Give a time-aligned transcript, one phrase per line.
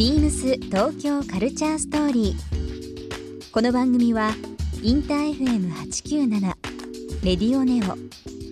[0.00, 3.52] ビームス東京カルチャーストーリー。
[3.52, 4.30] この番組は
[4.82, 6.40] インター FM897
[7.22, 7.98] レディオネオ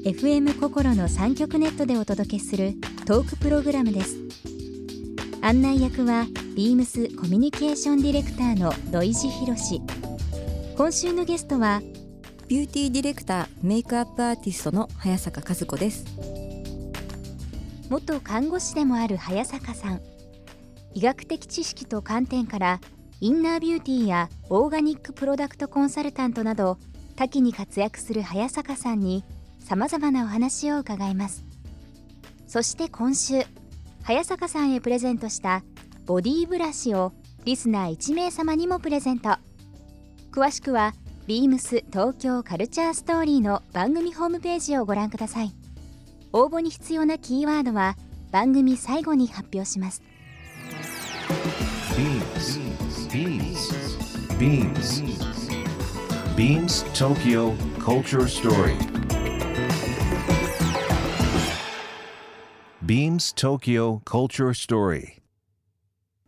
[0.07, 2.75] FM 心の三極ネットでお届けする
[3.07, 4.19] トークプログラムです。
[5.41, 9.80] 案内役はビームスコミュニケーションディレクターの土井地博。
[10.77, 11.80] 今週のゲストは
[12.46, 16.05] ビューティーディレクターメイクアップアーティストの早坂香須子です
[17.89, 20.03] 元看護師でもある早坂さん
[20.98, 22.80] 医学的知識と観点から
[23.20, 26.76] インナービューティーやオーガニックプロダクトコンサルタントなど
[27.14, 29.22] 多岐に活躍する早坂さんに
[29.61, 31.44] さまざまなお話を伺います。
[32.48, 33.44] そして今週
[34.02, 35.62] 早坂さんへプレゼントした
[36.05, 37.12] ボディーブラシを
[37.44, 39.36] リスナー1名様にもプレゼント。
[40.33, 40.94] 詳しくは
[41.28, 45.52] ビームス東京カルチャーストーリーの番組ホームページをご覧ください。
[46.33, 47.96] 応募に必要なキーワードは
[48.33, 50.02] 番組最後に発表します。
[51.97, 52.59] Beams.
[54.39, 55.48] Beams.
[56.36, 58.77] Beams Tokyo Culture Story.
[62.84, 65.19] Beams Tokyo Culture Story.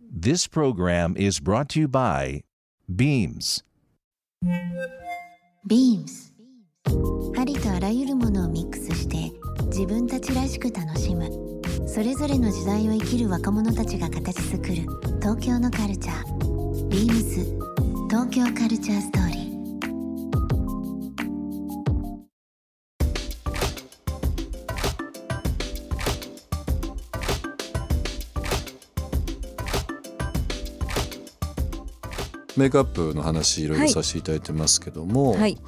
[0.01, 2.43] This program is brought to you by
[2.95, 3.63] Beams.
[5.67, 6.35] ビームス
[7.39, 9.31] ありとあらゆるものをミックスして
[9.67, 14.75] 自分たちらしく楽しむそれぞれの時代を生きる若者たちが形作る
[15.21, 16.89] 東京のカルチャー。
[16.89, 17.45] ビームス。
[18.09, 19.51] 東京カルチャーストーリー。
[32.57, 35.59] メイクアップの話いろいろさせていただいてますけども、はい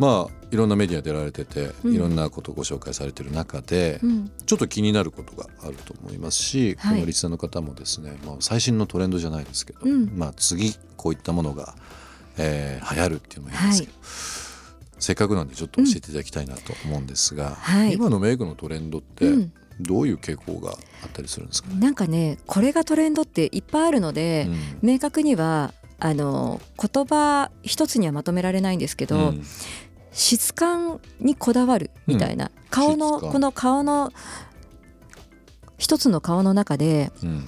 [0.00, 1.94] まあいろんなメディア出られてて、うん。
[1.94, 4.30] いろんなことをご紹介されてる中で、うん。
[4.46, 6.94] ちょっと気になることがあると思いますし、はい。
[6.94, 10.10] このリスナーの方もですね、まあ、最新のトレンドじゃないですけど、うん。
[10.16, 11.76] まあ、次こういったものが、
[12.38, 13.92] えー流行るっていうのもいいんですけど、
[14.98, 17.92] せっかくなんでちょっと教えていただきたいなと思うんですが、はい。
[17.92, 19.52] 今のメイクのトレンドってうん。
[19.82, 21.70] どういう傾向があったりするんですか？
[21.70, 24.46] ね、なんかねこれがトレンドっていっぱいあるので、
[24.82, 24.90] うん。
[24.90, 29.42] 明確にはあの言葉一つにはまとめられないんですけど、うん
[30.12, 33.32] 質感にこだわるみたいな、顔の質感。
[33.32, 34.12] この顔の
[35.78, 37.46] 一つの顔の中でうん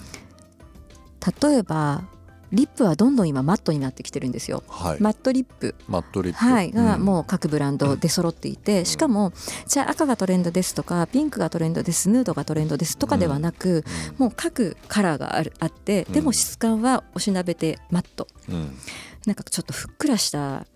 [1.41, 2.03] 例えば
[2.51, 4.63] リップはどんどん今マットになってきてるんですよ。
[4.69, 7.03] はい、マットリップ、マットリップ、はい、がうん。
[7.03, 9.33] もう各ブランド出揃っていて、しかも
[9.67, 13.85] じゃあ赤がトレンドですとかピンクがトレンドですヌードがトレンドですとかではなく、
[14.19, 18.29] もう各カラーがあるあってでも質感はおしなべてマット。
[18.51, 18.77] うんうん。
[19.25, 20.67] なんかちょっとふっくらした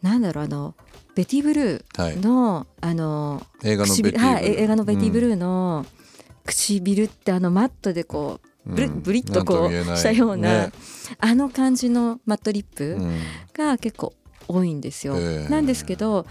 [0.00, 0.76] なんだろうあの
[1.18, 2.14] ベティブルはい。
[2.16, 5.84] ーの、あの映画のベティブル唇はい、映画のベティブルーの
[6.44, 10.72] 唇ってあのマットでこうブリ,、うんブリッとこうしたような、ね。
[11.18, 13.18] あの感じのマットリップうん。
[13.52, 14.14] が結構
[14.46, 15.16] 多いんですよ。
[15.16, 15.48] ええ。
[15.48, 16.24] なんですけど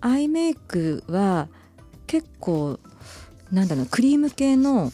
[0.00, 1.46] アイメイクは
[2.08, 2.80] 結構
[3.52, 4.90] なんだろうクリーム系の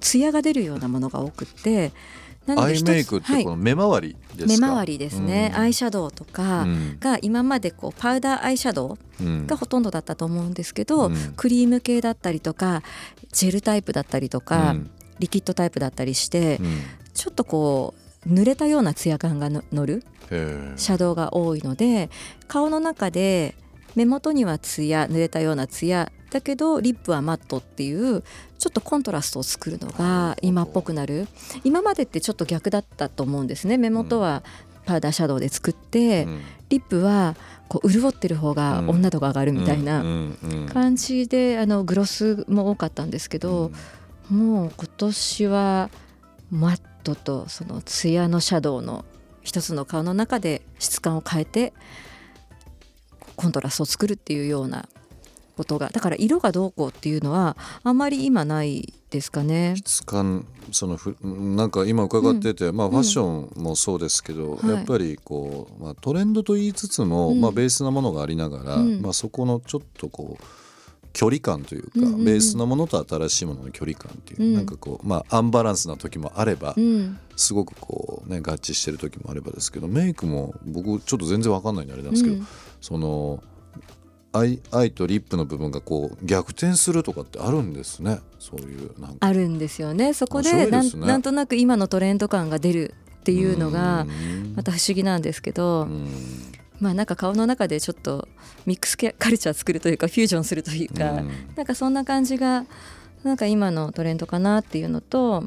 [0.00, 1.92] ツヤが出るようなものが多くって
[2.46, 3.44] アイメイクってはい。
[3.44, 5.60] この目周りですか、目周りですね、うん。
[5.60, 6.96] アイシャドウとかうん。
[6.98, 9.46] が今までこうパウダーアイシャドウうん。
[9.46, 11.34] がほとんどだったと思うんですけど、うん。
[11.36, 12.82] クリーム系だったりとか
[13.32, 14.90] ジェルタイプだったりとか、うん。
[15.18, 16.80] リキッドタイプだったりして、うん。
[17.14, 22.08] ちょっとこう濡れたようなツヤ感がの乗るシャドウが多いので
[22.48, 23.54] 顔の中で
[23.94, 28.22] 目元にはツヤ濡れたようなツヤだけどリップはマットっていう
[28.58, 31.28] ちょっとコントラストを作るのが今っぽくなる。
[31.64, 33.76] 今までってちょっと逆だったと思うんですね。
[33.76, 34.42] 目元は
[34.84, 36.40] パウダーシャドウで作って、うん。
[36.70, 37.36] リップは
[37.68, 43.70] こう潤ってる方が女度が上がるみたいなうんうん感じであのグロスも多かったんですけど、
[44.30, 45.90] もう今年は
[46.50, 49.04] マットとそのツヤのシャドウの
[49.42, 51.74] 一つの顔の中で質感を変えて
[53.36, 54.88] コントラストを作るっていうような
[55.56, 55.90] ことが。
[55.90, 59.74] だから色がどうこうっていうのはあんまり今ないですかね。
[59.76, 64.68] 質感そのふなんか今伺ってて、まあファッションもそうですけど、はい。
[64.70, 67.40] やっぱりこう、まあ、トレンドと言いつつも、うん。
[67.40, 69.02] まあ、ベースなものがありながら、うん。
[69.02, 70.44] まあ、そこのちょっとこう
[71.12, 72.24] 距離感というか、うんうんうん。
[72.24, 74.54] ベースなものと新しいものの距離感っていう、うん。
[74.54, 77.18] なんかこうまあアンバランスな時もあれば、うん。
[77.36, 82.46] すごくこうね合致してる時もあればですけどメイクも僕ちょっと全然わかんないんであれなんですけど、うん。
[82.80, 83.42] その
[84.32, 88.20] 愛愛とリップの部分がこう逆転するとかってあるんですね。
[88.38, 89.16] そういうなんか。
[89.20, 90.14] あるんですよね。
[90.14, 90.82] そこでね。
[90.96, 94.54] なんとなく今のトレンド感が出るっていうのがうん。
[94.56, 96.08] また不思議なんですけど、うん。
[96.80, 98.28] まあなんか顔の中でちょっと
[98.66, 101.30] ミックスカルチャー作るというかフュージョンするというか、うん。
[101.54, 102.64] なんかそんな感じが
[103.22, 105.44] なんか今のトレンドかなっていうのと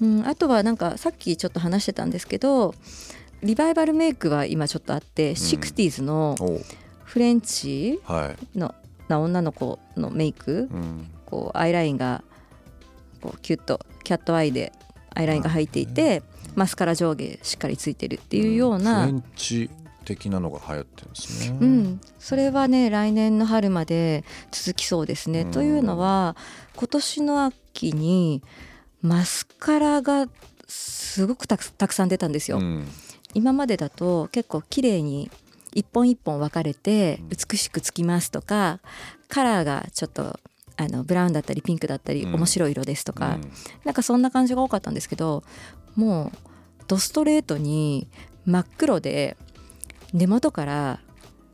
[0.00, 2.74] うん、あとはなんかさっきちょっと話してたんですけど
[3.42, 6.36] リバイバルメイクは今ちょっとあって、60s の
[7.10, 8.72] フレンチはい、の
[9.08, 12.22] な女の子のメイクうんこうアイラインが
[13.20, 14.72] こうキュッとキャットアイで
[15.12, 16.22] アイラインが入っていて
[16.54, 19.70] マスカラ上下しっかりついてるっていうような、フレンチ
[20.04, 21.58] 的なのが流行ってるんですね。
[21.60, 25.42] うん、それはね来年の春まで続きそうですね。
[25.42, 26.36] うんというのは
[26.76, 28.40] 今年の秋に
[29.02, 30.28] マスカラが
[30.68, 32.58] すごくたくたくさん出たんですよ。
[32.58, 32.86] うん
[33.34, 35.30] 今までだと結構綺麗に
[35.74, 37.28] 一本一本分かれてうん。
[37.28, 38.80] 美しくつきますとか
[39.28, 40.38] カラーがちょっと
[40.76, 42.34] あのブラウンだったりピンクだったりうん。
[42.34, 43.52] 面白い色ですとか、うん。
[43.84, 45.42] なんかそんな感じが多かったんですけど
[45.96, 46.38] もう
[46.88, 48.08] ドストレートに
[48.46, 49.36] 真っ黒で
[50.12, 51.00] 根元から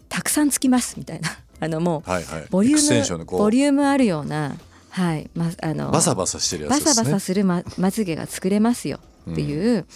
[0.08, 1.30] たくさんつきますみたいな。
[1.58, 2.46] あのもうはいはい。
[2.50, 4.56] ボリュームボリュームあるような
[4.90, 6.94] はいまあのバサバサしてるやつバですね。
[6.94, 9.86] サバサするままつげが作れますよっていう、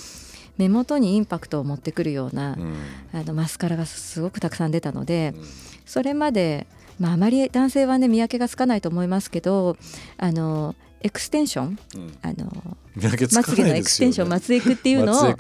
[0.61, 2.75] 目元にインパクトを持ってくるような、うん。
[3.19, 5.45] あのマスカラがすごくたくさん出たので、うん。
[5.87, 6.67] それまで、
[6.99, 9.79] まあ、あまり男性はね見分けがつかないと思いますけど
[10.19, 12.19] あのエクステンションうん。
[12.21, 14.29] あのまつげのエクステンション。
[14.29, 15.35] まつエクっていうのを、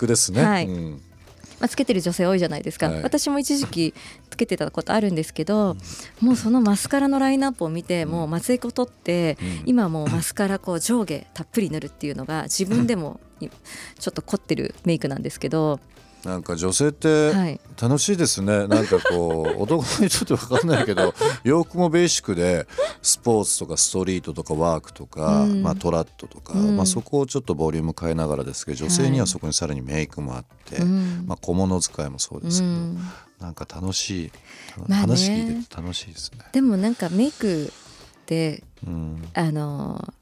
[1.61, 3.03] まあ、つけてる女性多いじゃないですか、はい。
[3.03, 3.95] 私も一時期
[4.31, 5.77] つけてたことあるんですけど、
[6.21, 9.63] もうそのマスカラのラインナップを見て、もう松江子取って、うん。
[9.67, 15.81] 今もうマスカラこう上下たっぷり塗るっていうのが自分でもいちょっと凝ってるメイクなんですけど、
[16.25, 18.67] なんか女性ってはい、楽しいですね。
[18.67, 21.15] なんかこう男にちょっとわかんないけど、
[21.45, 22.67] 洋服もベーシックで
[23.01, 25.63] スポーツとかストリートとかワークとか、うん。
[25.63, 26.77] まあトラットとか、うん。
[26.77, 31.25] まあそこをちょっとボリューム変えながらですけど、女性にはそこにさらにメイクもあって、うん。
[31.27, 32.99] まあ小物使いもそうですけど、うん。
[33.41, 34.33] なんか楽しい、
[34.77, 34.95] まあね。
[34.97, 36.45] 話聞いてて楽しいですね。
[36.53, 39.27] でもなんかメイクってうん。
[39.33, 40.13] あの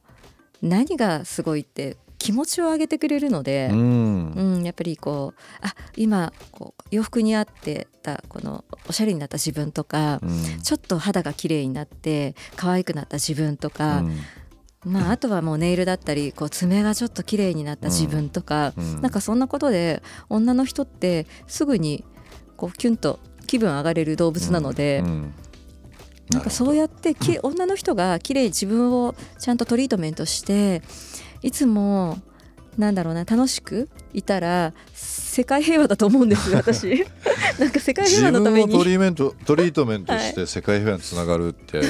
[0.62, 4.32] 何がすごいって気持ちを上げてくれるのでう、ん。
[4.32, 10.62] うん、やっぱりこうあ今こう洋服に合ってたこのおしゃれになった自分とか、うん。
[10.62, 13.98] ちょっと肌が綺麗になって可愛くなった自分とか、
[14.84, 14.92] うん。
[14.92, 19.00] まあ、あとはもうネイルだったりこう爪がちょっと綺麗になった自分とか、うん。
[19.00, 22.04] なんかそんなことで女の人ってすぐに
[22.56, 25.34] こうキュンと気分上がれる動物なので、うん。
[26.30, 30.82] なんかそうやってき女の人が綺麗に自分をちゃんとトリートメントして
[31.42, 32.18] いつも
[32.78, 37.04] なんだろうな楽しくいたら世界平和だと思うんですよ 私。
[37.58, 38.72] なんか世界平和のために。
[38.72, 41.80] をトリーメント トリートメントして世界平和につながるって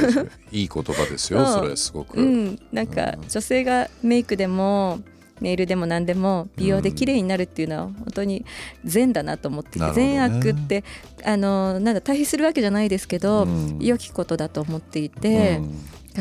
[0.51, 1.43] いい言葉ですよ、う。
[1.43, 2.59] んそれすごく、うん。
[2.73, 3.29] なんかうん。
[3.29, 5.01] 女性がメイクでも
[5.43, 8.45] ネイルでも何でも美容で綺麗になるっていうのは本当に
[8.85, 10.13] 善だなと思っていて、なるほどね。
[10.15, 10.85] 善悪って
[11.23, 13.79] あのなんだ対比するわけじゃないですけど、うん。
[13.79, 15.61] 良きことだと思っていて、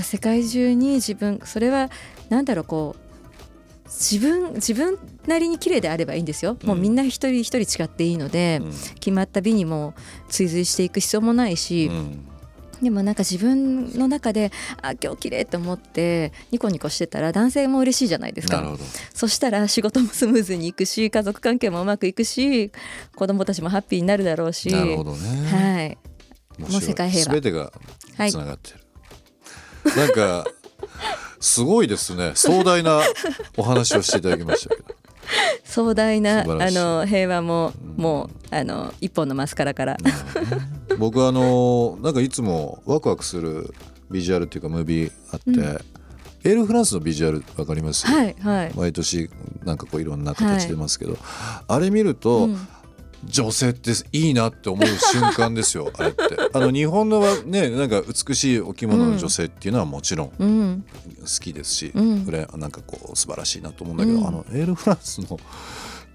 [0.01, 1.89] 世界中に自分それは
[2.27, 3.06] なんだろうこう
[3.87, 8.71] 自分自分なりに綺麗であればいいんですよ、もうみんな一人一人違っていいので、うん。
[8.71, 9.93] 決まった美にも
[10.29, 12.27] 追随していく必要もないし、うん。
[12.81, 14.51] でもなんか自分の中で
[14.83, 18.77] あ今日綺麗と思ってニコニコしてたら男性も嬉しいじゃないですか。
[19.15, 22.71] そしたら仕事もスムーズにいくし家族関係もうまくいくし
[23.15, 24.69] 子供たちもハッピーになるだろうし。
[24.69, 25.97] なるほどね、はい。
[26.59, 27.33] もう世界平和。
[27.33, 27.71] 全てが
[28.15, 28.31] はい。
[28.31, 30.45] つながってる、なんか
[31.39, 32.31] すごいですね。
[32.35, 33.01] 壮大な
[33.57, 34.95] お話をしていただきましたけど。
[35.63, 39.97] 壮大なあの平和もうんもうあの一本のマスカラから。
[40.97, 43.73] 僕はあのなんかいつもワクワクする
[44.09, 45.63] ビジュアルっていうかムービーあって、うん。
[46.43, 48.73] エールフランスのビジュアルわかります、はいはい。
[48.75, 49.29] 毎年
[49.65, 51.17] なんかこういろんな形出ますけど、
[51.67, 52.67] あれ見ると、うん
[53.25, 56.21] 女性っていいなって思う瞬間ですよ あれって。
[56.53, 60.85] あの日本のはねなんか美しいお着物の女性っていうのはもちろんうん。
[61.21, 62.25] 好きですし、うん。
[62.25, 64.27] これなんかこう素晴らしいなと思うんだけど、うん。
[64.27, 65.39] あのエールフランスの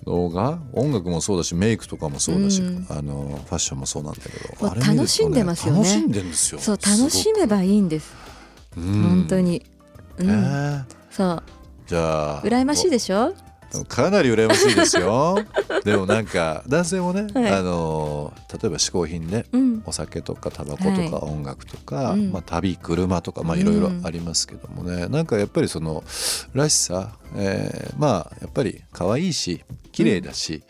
[0.04, 2.87] 動画音楽もそうだしメイクとかもそうだし、うん。
[2.88, 5.78] あのファッションもそうなんだけどもうあれ見ると楽しんでますよね。
[5.80, 8.12] 楽しんでんですよそう楽しめばいいんです。
[8.76, 9.02] うん。
[9.02, 9.64] 本当に。
[10.18, 10.26] うん。
[10.28, 11.42] ねえそう。
[11.87, 13.35] じゃあ羨ましいでしょ？
[13.88, 15.38] かなり羨ましいですよ。
[15.85, 17.52] でもなんか男性もね、はい。
[17.52, 19.83] あの例えば嗜好品でうん。
[19.85, 26.05] お酒とかタバコとはいか音楽とか、うんまあ、旅車とかいろいろありますけどもね、なんかやっぱりその
[26.55, 30.62] らしさ、えーまあやっぱり可愛いし綺麗だし、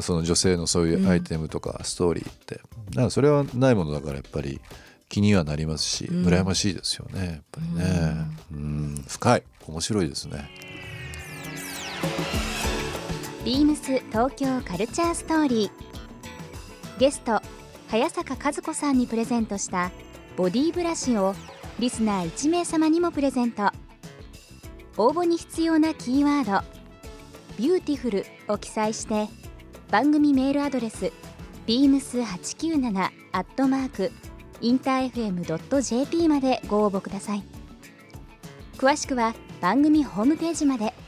[0.00, 2.56] その女性のそういうアイテムとかストーリーって、
[2.90, 4.60] だからそれはないものだからやっぱり
[5.08, 6.26] 気にはなりますし、うん。
[6.26, 8.16] 羨ましいですよねやっぱりね、
[8.52, 9.04] うん。
[9.06, 9.42] 深い。
[9.66, 10.48] 面白いですね。
[13.44, 15.70] ビームス東京カルチャーストーリー。
[16.98, 17.40] ゲスト
[17.88, 19.90] 早坂和子さんにプレゼントした
[20.36, 21.34] ボディブラシを
[21.78, 23.70] リスナー1名様にもプレゼント。
[24.96, 26.66] 応募に必要なキーワード
[27.56, 29.28] ビューティフルを記載して
[29.90, 31.10] 番組メールアドレス
[31.66, 34.12] beams897 アットマーク
[34.60, 37.42] インター FM.jp までご応募ください。
[38.76, 40.99] 詳しくは番組ホームページまで。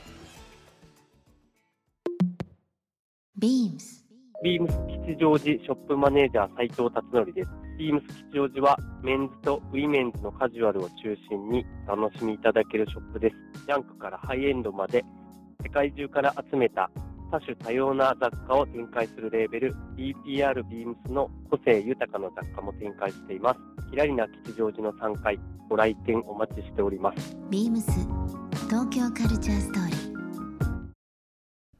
[3.43, 4.05] BEAMS
[4.41, 7.49] ビームス吉祥寺ショップマネージャー斉藤達則です。
[7.77, 13.35] ビームス吉祥寺はメンズとウィメンズのカジュアルを中心に楽しみいただけるショップです。
[13.67, 15.03] ジャンクからハイエンドまで
[15.61, 16.89] 世界中から集めた
[17.31, 23.59] 多種多様な雑貨を展開するレーベル BPR ビームスの個性豊かな雑貨も展開しています。
[23.91, 25.37] キラリナ吉祥寺の3階
[25.69, 27.35] ご来店お待ちしております。
[27.49, 27.91] BEAMS
[28.69, 29.92] 東京カルチャーストーリー